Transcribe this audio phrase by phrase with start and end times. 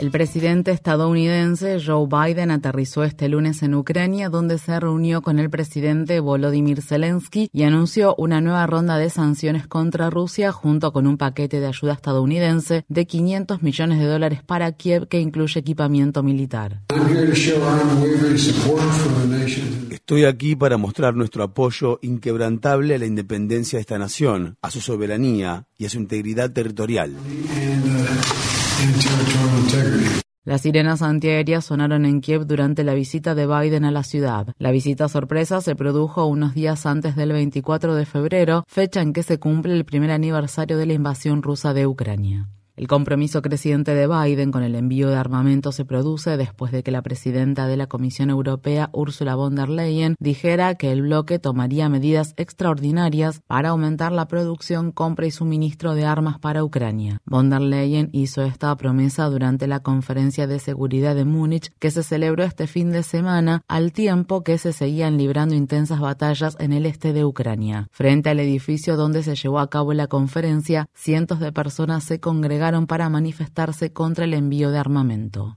[0.00, 5.50] El presidente estadounidense Joe Biden aterrizó este lunes en Ucrania, donde se reunió con el
[5.50, 11.18] presidente Volodymyr Zelensky y anunció una nueva ronda de sanciones contra Rusia junto con un
[11.18, 16.80] paquete de ayuda estadounidense de 500 millones de dólares para Kiev que incluye equipamiento militar.
[19.90, 24.80] Estoy aquí para mostrar nuestro apoyo inquebrantable a la independencia de esta nación, a su
[24.80, 27.14] soberanía y a su integridad territorial.
[30.44, 34.54] Las sirenas antiaéreas sonaron en Kiev durante la visita de Biden a la ciudad.
[34.58, 39.22] La visita sorpresa se produjo unos días antes del 24 de febrero, fecha en que
[39.22, 42.48] se cumple el primer aniversario de la invasión rusa de Ucrania.
[42.80, 46.90] El compromiso creciente de Biden con el envío de armamento se produce después de que
[46.90, 51.90] la presidenta de la Comisión Europea, Ursula von der Leyen, dijera que el bloque tomaría
[51.90, 57.20] medidas extraordinarias para aumentar la producción, compra y suministro de armas para Ucrania.
[57.26, 62.02] Von der Leyen hizo esta promesa durante la conferencia de seguridad de Múnich que se
[62.02, 66.86] celebró este fin de semana al tiempo que se seguían librando intensas batallas en el
[66.86, 67.88] este de Ucrania.
[67.92, 72.69] Frente al edificio donde se llevó a cabo la conferencia, cientos de personas se congregaron
[72.86, 75.54] para manifestarse contra el envío de armamento.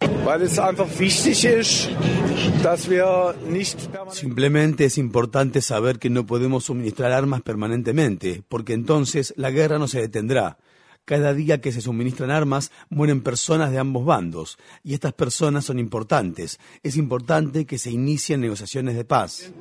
[4.09, 9.87] Simplemente es importante saber que no podemos suministrar armas permanentemente, porque entonces la guerra no
[9.87, 10.57] se detendrá.
[11.05, 15.77] Cada día que se suministran armas mueren personas de ambos bandos y estas personas son
[15.77, 16.59] importantes.
[16.81, 19.51] Es importante que se inicien negociaciones de paz.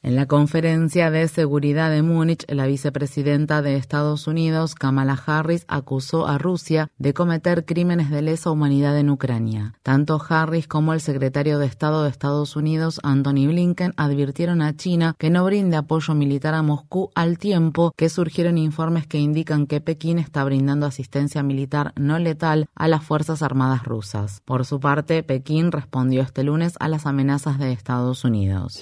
[0.00, 6.28] En la conferencia de seguridad de Múnich, la vicepresidenta de Estados Unidos, Kamala Harris, acusó
[6.28, 9.74] a Rusia de cometer crímenes de lesa humanidad en Ucrania.
[9.82, 15.16] Tanto Harris como el secretario de Estado de Estados Unidos, Anthony Blinken, advirtieron a China
[15.18, 19.80] que no brinde apoyo militar a Moscú al tiempo que surgieron informes que indican que
[19.80, 24.42] Pekín está brindando asistencia militar no letal a las Fuerzas Armadas rusas.
[24.44, 28.80] Por su parte, Pekín respondió este lunes a las amenazas de Estados Unidos.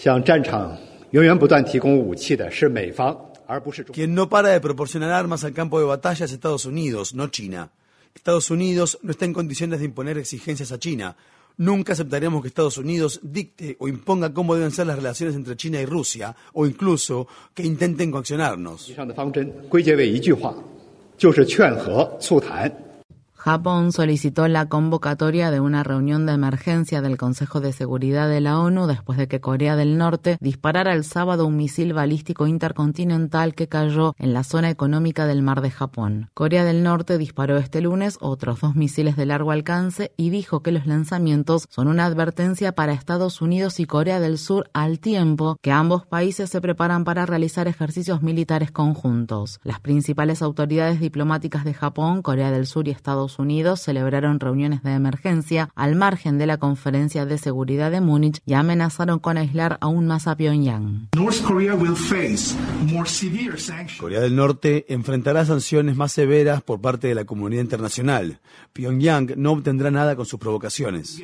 [3.94, 7.70] Quien no para de proporcionar armas al campo de batalla es Estados Unidos, no China.
[8.14, 11.16] Estados Unidos no está en condiciones de imponer exigencias a China.
[11.58, 15.80] Nunca aceptaremos que Estados Unidos dicte o imponga cómo deben ser las relaciones entre China
[15.80, 18.92] y Rusia, o incluso que intenten coaccionarnos.
[23.46, 28.58] Japón solicitó la convocatoria de una reunión de emergencia del Consejo de Seguridad de la
[28.58, 33.68] ONU después de que Corea del Norte disparara el sábado un misil balístico intercontinental que
[33.68, 36.28] cayó en la zona económica del mar de Japón.
[36.34, 40.72] Corea del Norte disparó este lunes otros dos misiles de largo alcance y dijo que
[40.72, 45.70] los lanzamientos son una advertencia para Estados Unidos y Corea del Sur al tiempo que
[45.70, 49.60] ambos países se preparan para realizar ejercicios militares conjuntos.
[49.62, 54.92] Las principales autoridades diplomáticas de Japón, Corea del Sur y Estados Unidos celebraron reuniones de
[54.92, 60.06] emergencia al margen de la conferencia de seguridad de Múnich y amenazaron con aislar aún
[60.06, 61.08] más a Pyongyang.
[63.98, 68.40] Corea del Norte enfrentará sanciones más severas por parte de la comunidad internacional.
[68.72, 71.20] Pyongyang no obtendrá nada con sus provocaciones.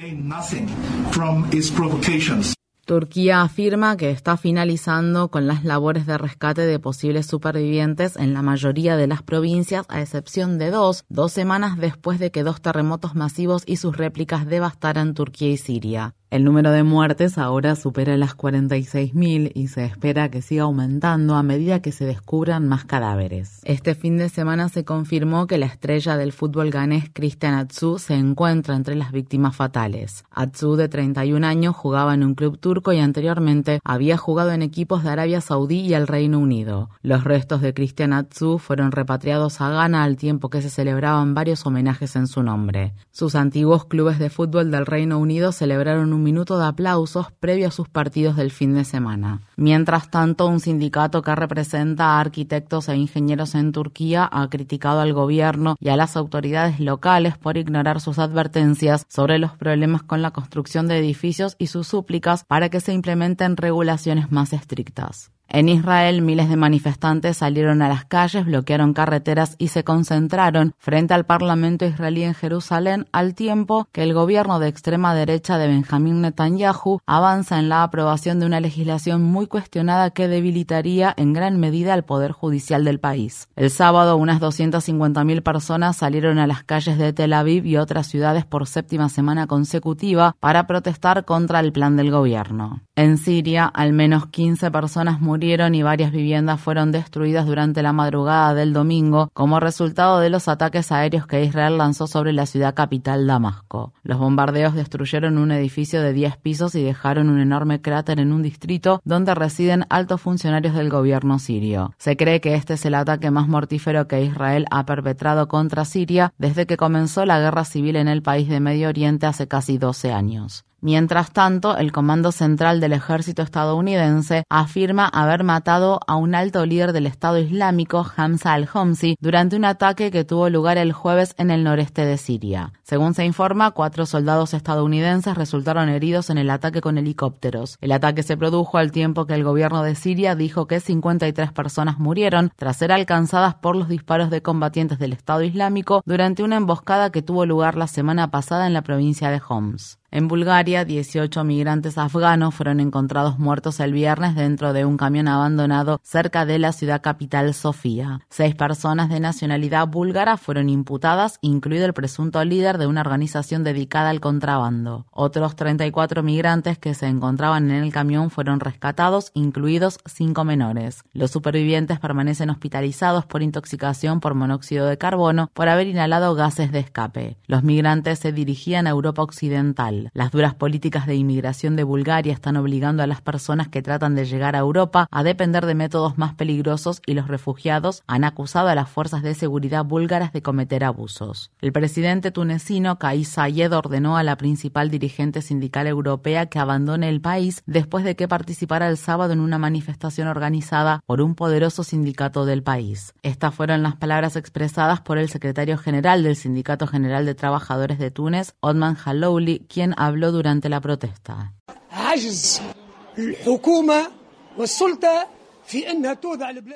[2.85, 8.43] Turquía afirma que está finalizando con las labores de rescate de posibles supervivientes en la
[8.43, 13.15] mayoría de las provincias, a excepción de dos, dos semanas después de que dos terremotos
[13.15, 16.17] masivos y sus réplicas devastaran Turquía y Siria.
[16.33, 21.43] El número de muertes ahora supera las 46.000 y se espera que siga aumentando a
[21.43, 23.61] medida que se descubran más cadáveres.
[23.65, 28.15] Este fin de semana se confirmó que la estrella del fútbol ganés Cristian Atsu se
[28.15, 30.25] encuentra entre las víctimas fatales.
[30.31, 35.05] Atsu, de 31 años, jugaba en un club turco y anteriormente había jugado en equipos
[35.05, 36.89] de Arabia Saudí y el Reino Unido.
[37.03, 41.67] Los restos de Cristian Atsu fueron repatriados a Ghana al tiempo que se celebraban varios
[41.67, 42.95] homenajes en su nombre.
[43.11, 47.71] Sus antiguos clubes de fútbol del Reino Unido celebraron un minuto de aplausos previo a
[47.71, 49.43] sus partidos del fin de semana.
[49.57, 55.13] Mientras tanto, un sindicato que representa a arquitectos e ingenieros en Turquía ha criticado al
[55.13, 60.31] gobierno y a las autoridades locales por ignorar sus advertencias sobre los problemas con la
[60.31, 65.31] construcción de edificios y sus súplicas para que se implementen regulaciones más estrictas.
[65.55, 71.13] En Israel, miles de manifestantes salieron a las calles, bloquearon carreteras y se concentraron frente
[71.13, 76.23] al Parlamento israelí en Jerusalén al tiempo que el gobierno de extrema derecha de Benjamín
[76.23, 81.93] Netanyahu avanza en la aprobación de una legislación muy cuestionada que debilitaría en gran medida
[81.93, 83.51] al poder judicial del país.
[83.55, 88.47] El sábado, unas 250.000 personas salieron a las calles de Tel Aviv y otras ciudades
[88.47, 92.81] por séptima semana consecutiva para protestar contra el plan del gobierno.
[92.97, 98.55] En Siria, al menos 15 personas murieron y varias viviendas fueron destruidas durante la madrugada
[98.55, 103.27] del domingo como resultado de los ataques aéreos que Israel lanzó sobre la ciudad capital
[103.27, 103.93] Damasco.
[104.05, 108.43] Los bombardeos destruyeron un edificio de 10 pisos y dejaron un enorme cráter en un
[108.43, 111.93] distrito donde residen altos funcionarios del gobierno sirio.
[111.99, 116.33] Se cree que este es el ataque más mortífero que Israel ha perpetrado contra Siria
[116.39, 120.13] desde que comenzó la guerra civil en el país de Medio Oriente hace casi 12
[120.13, 120.65] años.
[120.85, 126.93] Mientras tanto, el Comando Central del Ejército estadounidense afirma haber matado a un alto líder
[126.93, 131.63] del Estado Islámico, Hamza al-Homsi, durante un ataque que tuvo lugar el jueves en el
[131.63, 132.73] noreste de Siria.
[132.83, 137.79] Según se informa, cuatro soldados estadounidenses resultaron heridos en el ataque con helicópteros.
[137.81, 142.01] El ataque se produjo al tiempo que el gobierno de Siria dijo que 53 personas
[142.01, 147.13] murieron tras ser alcanzadas por los disparos de combatientes del Estado Islámico durante una emboscada
[147.13, 150.02] que tuvo lugar la semana pasada en la provincia de Homs.
[150.15, 156.03] En Bulgaria, 18 migrantes afganos fueron encontrados muertos el viernes dentro de un camión abandonado
[156.03, 158.21] cerca de la ciudad capital Sofía.
[158.29, 164.11] Seis personas de nacionalidad búlgara fueron imputadas, incluido el presunto líder de una organización dedicada
[164.11, 165.07] al contrabando.
[165.13, 171.05] Otros 34 migrantes que se encontraban en el camión fueron rescatados, incluidos cinco menores.
[171.15, 176.81] Los supervivientes permanecen hospitalizados por intoxicación por monóxido de carbono por haber inhalado gases de
[176.81, 177.39] escape.
[177.47, 180.02] Los migrantes se dirigían a Europa Occidental.
[180.13, 184.25] Las duras políticas de inmigración de Bulgaria están obligando a las personas que tratan de
[184.25, 188.75] llegar a Europa a depender de métodos más peligrosos y los refugiados han acusado a
[188.75, 191.51] las fuerzas de seguridad búlgaras de cometer abusos.
[191.61, 197.21] El presidente tunecino Kais Sayed ordenó a la principal dirigente sindical europea que abandone el
[197.21, 202.45] país después de que participara el sábado en una manifestación organizada por un poderoso sindicato
[202.45, 203.15] del país.
[203.23, 208.11] Estas fueron las palabras expresadas por el secretario general del Sindicato General de Trabajadores de
[208.11, 211.55] Túnez, Otman Halouli, quien habló durante la protesta.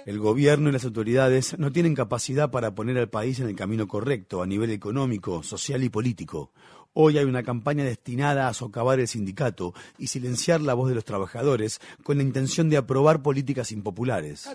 [0.06, 3.86] El gobierno y las autoridades no tienen capacidad para poner al país en el camino
[3.86, 6.52] correcto a nivel económico, social y político.
[6.94, 11.04] Hoy hay una campaña destinada a socavar el sindicato y silenciar la voz de los
[11.04, 14.48] trabajadores con la intención de aprobar políticas impopulares.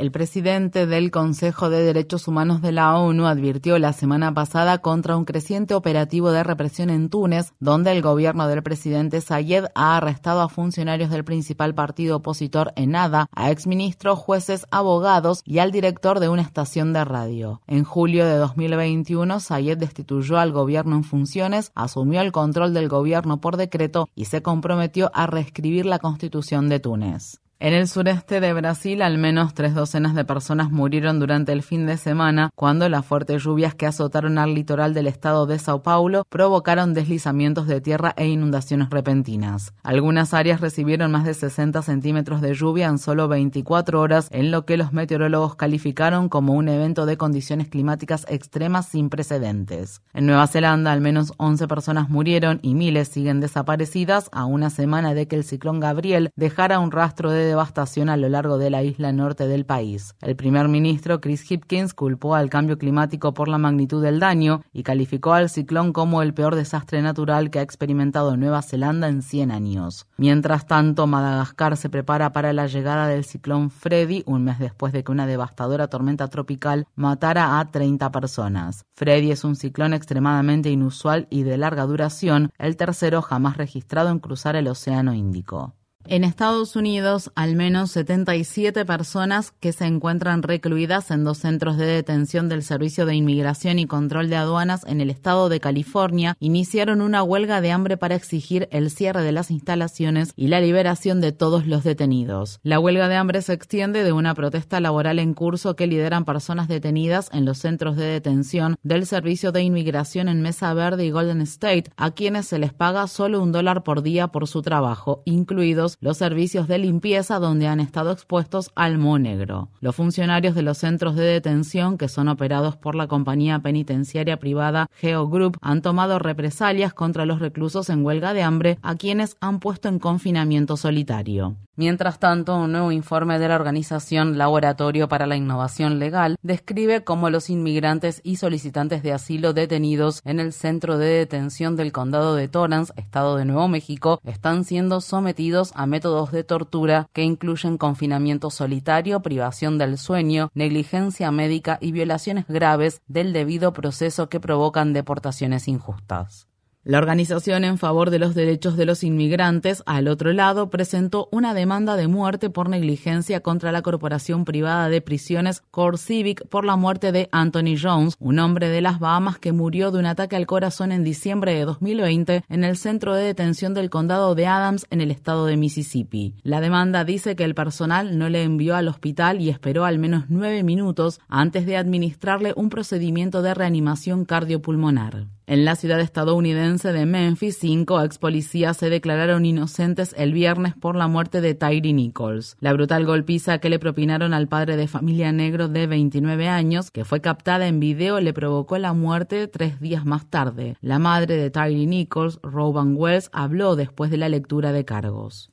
[0.00, 5.14] El presidente del Consejo de Derechos Humanos de la ONU advirtió la semana pasada contra
[5.14, 10.40] un creciente operativo de represión en Túnez, donde el gobierno del presidente Sayed ha arrestado
[10.40, 16.30] a funcionarios del principal partido opositor Enada, a exministros, jueces, abogados y al director de
[16.30, 17.60] una estación de radio.
[17.66, 23.42] En julio de 2021, Sayed destituyó al gobierno en funciones, asumió el control del gobierno
[23.42, 27.38] por decreto y se comprometió a reescribir la constitución de Túnez.
[27.62, 31.84] En el sureste de Brasil, al menos tres docenas de personas murieron durante el fin
[31.84, 36.24] de semana cuando las fuertes lluvias que azotaron al litoral del estado de Sao Paulo
[36.30, 39.74] provocaron deslizamientos de tierra e inundaciones repentinas.
[39.82, 44.64] Algunas áreas recibieron más de 60 centímetros de lluvia en solo 24 horas, en lo
[44.64, 50.00] que los meteorólogos calificaron como un evento de condiciones climáticas extremas sin precedentes.
[50.14, 55.12] En Nueva Zelanda, al menos 11 personas murieron y miles siguen desaparecidas a una semana
[55.12, 58.82] de que el ciclón Gabriel dejara un rastro de devastación a lo largo de la
[58.82, 60.14] isla norte del país.
[60.22, 64.82] El primer ministro Chris Hipkins culpó al cambio climático por la magnitud del daño y
[64.82, 69.50] calificó al ciclón como el peor desastre natural que ha experimentado Nueva Zelanda en 100
[69.50, 70.06] años.
[70.16, 75.04] Mientras tanto, Madagascar se prepara para la llegada del ciclón Freddy un mes después de
[75.04, 78.84] que una devastadora tormenta tropical matara a 30 personas.
[78.94, 84.20] Freddy es un ciclón extremadamente inusual y de larga duración, el tercero jamás registrado en
[84.20, 85.74] cruzar el Océano Índico.
[86.06, 91.84] En Estados Unidos, al menos 77 personas que se encuentran recluidas en dos centros de
[91.84, 97.02] detención del Servicio de Inmigración y Control de Aduanas en el estado de California iniciaron
[97.02, 101.32] una huelga de hambre para exigir el cierre de las instalaciones y la liberación de
[101.32, 102.60] todos los detenidos.
[102.62, 106.66] La huelga de hambre se extiende de una protesta laboral en curso que lideran personas
[106.66, 111.42] detenidas en los centros de detención del Servicio de Inmigración en Mesa Verde y Golden
[111.42, 115.89] State, a quienes se les paga solo un dólar por día por su trabajo, incluidos
[116.00, 119.68] los servicios de limpieza donde han estado expuestos al mo negro.
[119.80, 124.88] Los funcionarios de los centros de detención, que son operados por la compañía penitenciaria privada
[124.94, 129.60] Geo Group, han tomado represalias contra los reclusos en huelga de hambre a quienes han
[129.60, 131.56] puesto en confinamiento solitario.
[131.80, 137.30] Mientras tanto, un nuevo informe de la organización Laboratorio para la Innovación Legal describe cómo
[137.30, 142.48] los inmigrantes y solicitantes de asilo detenidos en el centro de detención del condado de
[142.48, 148.50] Torrance, estado de Nuevo México, están siendo sometidos a métodos de tortura que incluyen confinamiento
[148.50, 155.66] solitario, privación del sueño, negligencia médica y violaciones graves del debido proceso que provocan deportaciones
[155.66, 156.49] injustas.
[156.90, 161.54] La organización en favor de los derechos de los inmigrantes, al otro lado, presentó una
[161.54, 166.74] demanda de muerte por negligencia contra la corporación privada de prisiones Core Civic por la
[166.74, 170.48] muerte de Anthony Jones, un hombre de las Bahamas que murió de un ataque al
[170.48, 175.00] corazón en diciembre de 2020 en el centro de detención del condado de Adams en
[175.00, 176.34] el estado de Mississippi.
[176.42, 180.24] La demanda dice que el personal no le envió al hospital y esperó al menos
[180.28, 185.28] nueve minutos antes de administrarle un procedimiento de reanimación cardiopulmonar.
[185.50, 190.94] En la ciudad estadounidense de Memphis, cinco ex policías se declararon inocentes el viernes por
[190.94, 192.56] la muerte de Tyree Nichols.
[192.60, 197.04] La brutal golpiza que le propinaron al padre de familia negro de 29 años, que
[197.04, 200.76] fue captada en video, le provocó la muerte tres días más tarde.
[200.82, 205.50] La madre de Tyree Nichols, Rowan Wells, habló después de la lectura de cargos.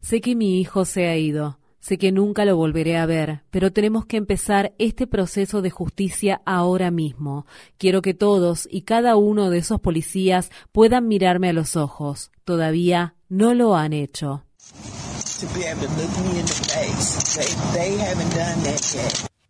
[0.00, 1.56] Sé que mi hijo se ha ido.
[1.86, 6.42] Sé que nunca lo volveré a ver, pero tenemos que empezar este proceso de justicia
[6.44, 7.46] ahora mismo.
[7.78, 12.32] Quiero que todos y cada uno de esos policías puedan mirarme a los ojos.
[12.42, 14.42] Todavía no lo han hecho.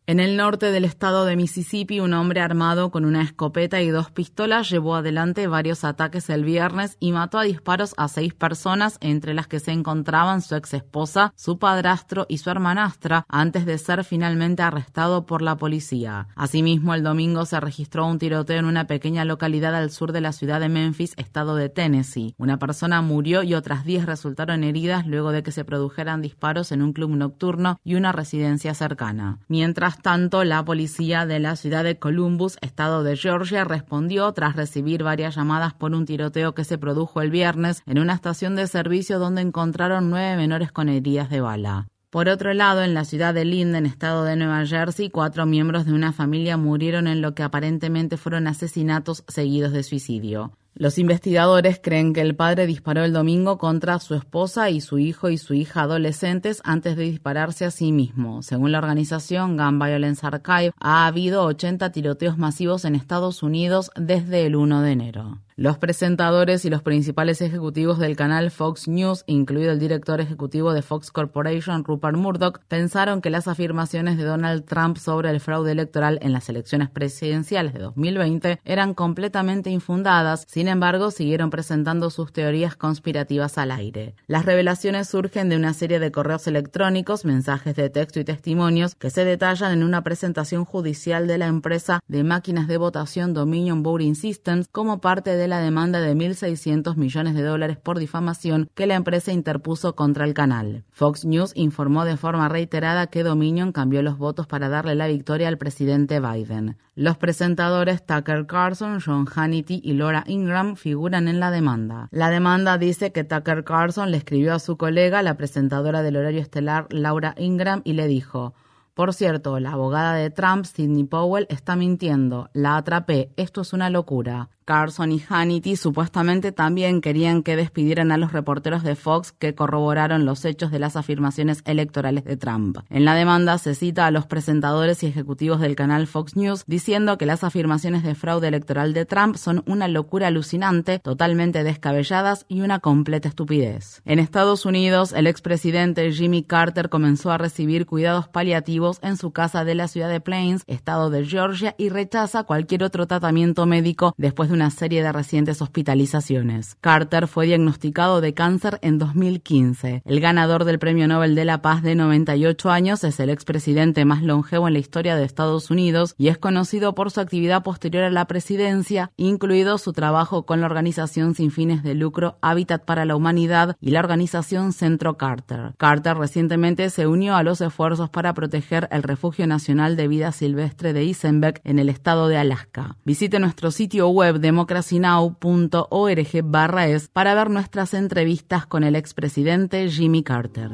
[0.09, 4.13] En el norte del estado de Mississippi, un hombre armado con una escopeta y dos
[4.13, 9.35] pistolas llevó adelante varios ataques el viernes y mató a disparos a seis personas, entre
[9.35, 14.05] las que se encontraban su ex esposa, su padrastro y su hermanastra, antes de ser
[14.05, 16.29] finalmente arrestado por la policía.
[16.37, 20.31] Asimismo, el domingo se registró un tiroteo en una pequeña localidad al sur de la
[20.31, 22.37] ciudad de Memphis, estado de Tennessee.
[22.39, 26.83] Una persona murió y otras diez resultaron heridas luego de que se produjeran disparos en
[26.83, 29.41] un club nocturno y una residencia cercana.
[29.49, 35.03] Mientras tanto, la policía de la ciudad de Columbus, estado de Georgia, respondió tras recibir
[35.03, 39.19] varias llamadas por un tiroteo que se produjo el viernes en una estación de servicio
[39.19, 41.89] donde encontraron nueve menores con heridas de bala.
[42.11, 45.93] Por otro lado, en la ciudad de Linden, estado de Nueva Jersey, cuatro miembros de
[45.93, 50.53] una familia murieron en lo que aparentemente fueron asesinatos seguidos de suicidio.
[50.79, 55.31] Los investigadores creen que el padre disparó el domingo contra su esposa y su hijo
[55.31, 58.43] y su hija adolescentes antes de dispararse a sí mismo.
[58.43, 64.45] Según la organización Gun Violence Archive, ha habido 80 tiroteos masivos en Estados Unidos desde
[64.45, 65.39] el 1 de enero.
[65.59, 70.83] Los presentadores y los principales ejecutivos del canal Fox News, incluido el director ejecutivo de
[70.83, 76.19] Fox Corporation, Rupert Murdoch, pensaron que las afirmaciones de Donald Trump sobre el fraude electoral
[76.21, 82.77] en las elecciones presidenciales de 2020 eran completamente infundadas, sin embargo, siguieron presentando sus teorías
[82.77, 84.15] conspirativas al aire.
[84.27, 89.09] Las revelaciones surgen de una serie de correos electrónicos, mensajes de texto y testimonios que
[89.09, 94.17] se detallan en una presentación judicial de la empresa de máquinas de votación Dominion Voting
[94.17, 98.95] Systems como parte de la demanda de 1.600 millones de dólares por difamación que la
[98.95, 100.85] empresa interpuso contra el canal.
[100.91, 105.49] Fox News informó de forma reiterada que Dominion cambió los votos para darle la victoria
[105.49, 106.77] al presidente Biden.
[106.95, 112.09] Los presentadores Tucker Carlson, John Hannity y Laura Ingram figuran en la demanda.
[112.11, 116.41] La demanda dice que Tucker Carlson le escribió a su colega, la presentadora del horario
[116.41, 118.55] estelar Laura Ingram, y le dijo
[118.97, 122.49] por cierto, la abogada de Trump, Sidney Powell, está mintiendo.
[122.55, 123.31] La atrapé.
[123.37, 124.49] Esto es una locura.
[124.67, 130.27] Carson y Hannity supuestamente también querían que despidieran a los reporteros de Fox que corroboraron
[130.27, 132.79] los hechos de las afirmaciones electorales de Trump.
[132.91, 137.17] En la demanda se cita a los presentadores y ejecutivos del canal Fox News diciendo
[137.17, 142.63] que las afirmaciones de fraude electoral de Trump son una locura alucinante, totalmente descabelladas y
[142.63, 144.03] una completa estupidez.
[144.05, 149.65] En Estados Unidos, el expresidente Jimmy Carter comenzó a recibir cuidados paliativos en su casa
[149.65, 154.49] de la ciudad de Plains, estado de Georgia, y rechaza cualquier otro tratamiento médico después
[154.49, 156.77] de una serie de recientes hospitalizaciones.
[156.81, 160.03] Carter fue diagnosticado de cáncer en 2015.
[160.05, 164.23] El ganador del Premio Nobel de la Paz de 98 años es el expresidente más
[164.23, 168.11] longevo en la historia de Estados Unidos y es conocido por su actividad posterior a
[168.11, 173.15] la presidencia, incluido su trabajo con la organización sin fines de lucro Hábitat para la
[173.15, 175.75] Humanidad y la organización Centro Carter.
[175.77, 180.95] Carter recientemente se unió a los esfuerzos para proteger el Refugio Nacional de Vida Silvestre
[180.95, 182.97] de Isenbeck en el estado de Alaska.
[183.05, 190.71] Visite nuestro sitio web democracynow.org es para ver nuestras entrevistas con el expresidente Jimmy Carter.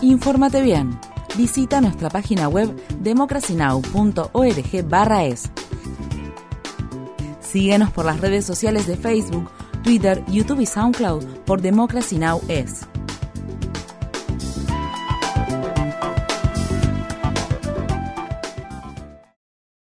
[0.00, 0.98] Infórmate bien.
[1.36, 4.90] Visita nuestra página web democracynow.org
[5.24, 5.50] es.
[7.40, 9.50] Síguenos por las redes sociales de Facebook,
[9.82, 12.40] Twitter, YouTube y SoundCloud por Democracy Now!
[12.48, 12.86] es.